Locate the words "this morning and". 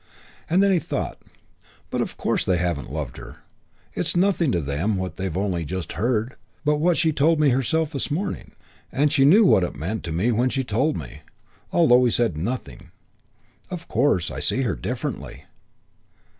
7.91-9.13